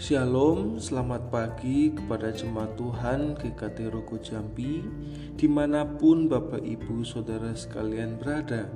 [0.00, 4.80] Shalom, selamat pagi kepada jemaat Tuhan GKT Roko Jambi
[5.36, 8.72] Di mana pun Bapak Ibu Saudara sekalian berada.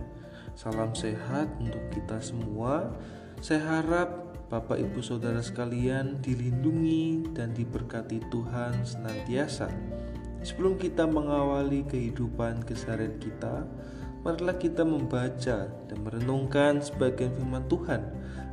[0.53, 2.93] Salam sehat untuk kita semua.
[3.41, 9.73] Saya harap Bapak Ibu Saudara sekalian dilindungi dan diberkati Tuhan senantiasa.
[10.45, 13.65] Sebelum kita mengawali kehidupan keseharian kita
[14.25, 18.01] marilah kita membaca dan merenungkan sebagian firman Tuhan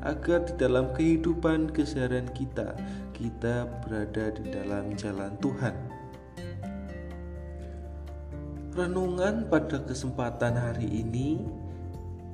[0.03, 2.75] agar di dalam kehidupan keseharian kita
[3.15, 5.71] kita berada di dalam jalan Tuhan.
[8.75, 11.39] Renungan pada kesempatan hari ini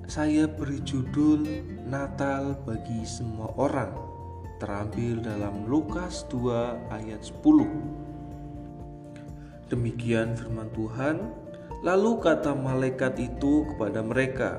[0.10, 1.46] saya beri judul
[1.86, 3.94] Natal bagi semua orang
[4.58, 7.46] terambil dalam Lukas 2 ayat 10.
[9.68, 11.28] Demikian firman Tuhan,
[11.86, 14.58] Lalu kata malaikat itu kepada mereka,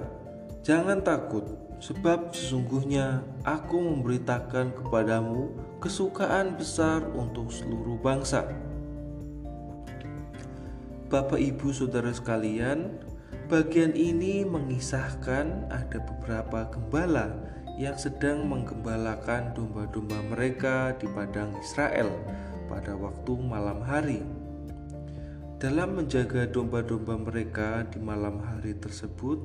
[0.62, 1.42] "Jangan takut,
[1.82, 5.50] sebab sesungguhnya aku memberitakan kepadamu
[5.82, 8.46] kesukaan besar untuk seluruh bangsa."
[11.08, 13.00] Bapak, ibu, saudara sekalian,
[13.48, 17.32] bagian ini mengisahkan ada beberapa gembala
[17.80, 22.12] yang sedang menggembalakan domba-domba mereka di padang Israel
[22.68, 24.20] pada waktu malam hari.
[25.58, 29.42] Dalam menjaga domba-domba mereka di malam hari tersebut,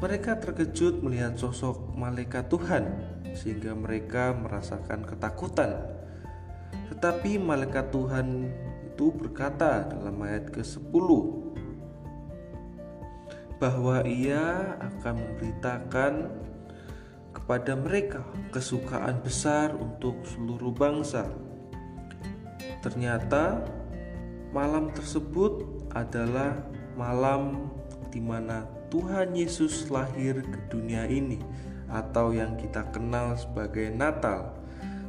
[0.00, 2.88] mereka terkejut melihat sosok malaikat Tuhan,
[3.36, 5.76] sehingga mereka merasakan ketakutan.
[6.88, 8.48] Tetapi malaikat Tuhan
[8.88, 11.08] itu berkata dalam ayat ke-10
[13.60, 16.32] bahwa ia akan memberitakan
[17.36, 18.24] kepada mereka
[18.56, 21.28] kesukaan besar untuk seluruh bangsa.
[22.80, 23.81] Ternyata
[24.52, 25.64] Malam tersebut
[25.96, 26.60] adalah
[26.92, 27.72] malam
[28.12, 31.40] di mana Tuhan Yesus lahir ke dunia ini
[31.88, 34.52] atau yang kita kenal sebagai Natal.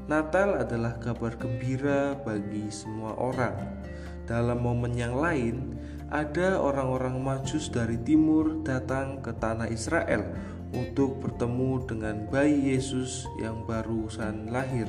[0.08, 3.84] Natal adalah kabar gembira bagi semua orang.
[4.24, 5.76] Dalam momen yang lain,
[6.08, 10.24] ada orang-orang Majus dari timur datang ke tanah Israel
[10.72, 14.88] untuk bertemu dengan bayi Yesus yang barusan lahir.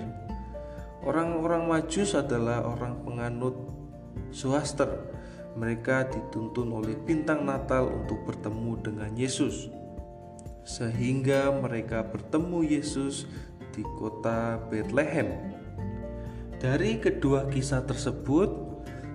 [1.02, 3.73] Orang-orang Majus adalah orang penganut
[4.34, 4.88] Suaster,
[5.54, 9.70] mereka dituntun oleh bintang Natal untuk bertemu dengan Yesus.
[10.66, 13.30] Sehingga mereka bertemu Yesus
[13.70, 15.54] di kota Bethlehem.
[16.58, 18.50] Dari kedua kisah tersebut,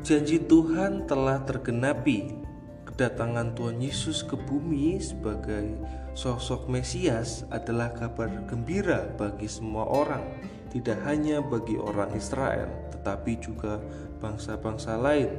[0.06, 2.48] janji Tuhan telah tergenapi.
[2.86, 5.80] Kedatangan Tuhan Yesus ke bumi sebagai
[6.14, 10.24] sosok Mesias adalah kabar gembira bagi semua orang,
[10.68, 12.68] tidak hanya bagi orang Israel,
[13.00, 13.80] tetapi juga
[14.20, 15.32] bangsa-bangsa lain.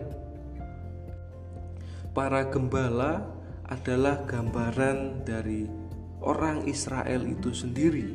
[2.17, 3.29] Para gembala
[3.69, 5.69] adalah gambaran dari
[6.25, 8.09] orang Israel itu sendiri,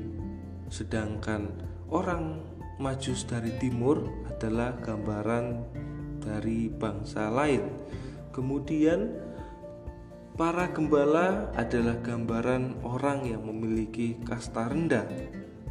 [0.68, 1.54] sedangkan
[1.94, 2.42] orang
[2.76, 5.64] Majus dari timur adalah gambaran
[6.20, 7.64] dari bangsa lain.
[8.36, 9.16] Kemudian,
[10.36, 15.08] para gembala adalah gambaran orang yang memiliki kasta rendah,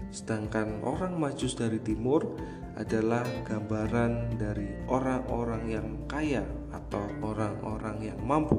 [0.09, 2.41] sedangkan orang Majus dari timur
[2.75, 6.43] adalah gambaran dari orang-orang yang kaya
[6.75, 8.59] atau orang-orang yang mampu.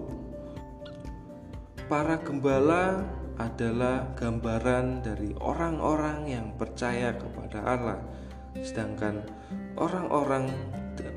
[1.85, 3.03] Para gembala
[3.35, 7.99] adalah gambaran dari orang-orang yang percaya kepada Allah,
[8.63, 9.27] sedangkan
[9.75, 10.47] orang-orang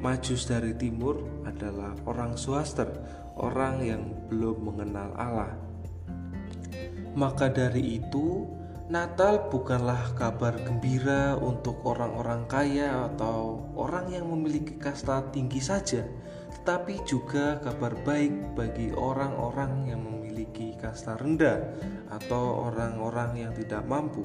[0.02, 2.90] majus dari timur adalah orang swaster,
[3.38, 5.54] orang yang belum mengenal Allah.
[7.14, 8.46] Maka dari itu,
[8.88, 16.08] Natal bukanlah kabar gembira untuk orang-orang kaya atau orang yang memiliki kasta tinggi saja,
[16.56, 21.68] tetapi juga kabar baik bagi orang-orang yang memiliki kasta rendah
[22.08, 24.24] atau orang-orang yang tidak mampu.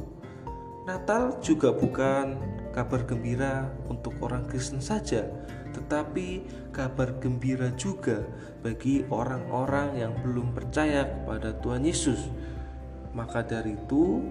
[0.88, 2.40] Natal juga bukan
[2.72, 5.28] kabar gembira untuk orang Kristen saja,
[5.76, 8.24] tetapi kabar gembira juga
[8.64, 12.32] bagi orang-orang yang belum percaya kepada Tuhan Yesus.
[13.12, 14.26] Maka dari itu,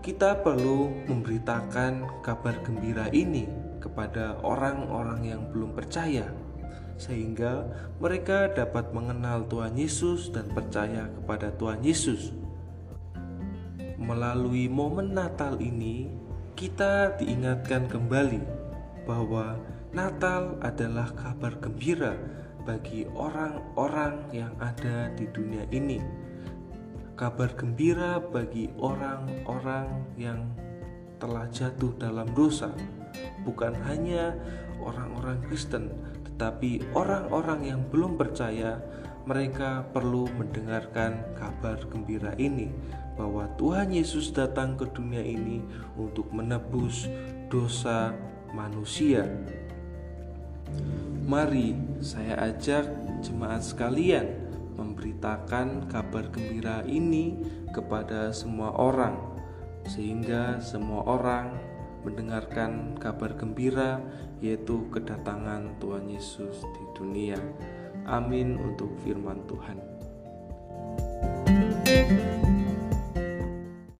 [0.00, 3.44] kita perlu memberitakan kabar gembira ini
[3.84, 6.24] kepada orang-orang yang belum percaya,
[6.96, 7.68] sehingga
[8.00, 12.32] mereka dapat mengenal Tuhan Yesus dan percaya kepada Tuhan Yesus.
[14.00, 16.08] Melalui momen Natal ini,
[16.56, 18.40] kita diingatkan kembali
[19.04, 19.60] bahwa
[19.92, 22.16] Natal adalah kabar gembira
[22.64, 26.29] bagi orang-orang yang ada di dunia ini
[27.20, 30.40] kabar gembira bagi orang-orang yang
[31.20, 32.72] telah jatuh dalam dosa,
[33.44, 34.32] bukan hanya
[34.80, 35.92] orang-orang Kristen,
[36.24, 38.80] tetapi orang-orang yang belum percaya.
[39.20, 42.72] Mereka perlu mendengarkan kabar gembira ini
[43.20, 45.60] bahwa Tuhan Yesus datang ke dunia ini
[46.00, 47.04] untuk menebus
[47.52, 48.16] dosa
[48.56, 49.28] manusia.
[51.28, 52.88] Mari saya ajak
[53.20, 54.49] jemaat sekalian
[54.80, 57.36] memberitakan kabar gembira ini
[57.76, 59.20] kepada semua orang,
[59.84, 61.60] sehingga semua orang
[62.00, 64.00] mendengarkan kabar gembira,
[64.40, 67.36] yaitu kedatangan Tuhan Yesus di dunia.
[68.08, 69.78] Amin untuk firman Tuhan.
[71.84, 72.39] thank you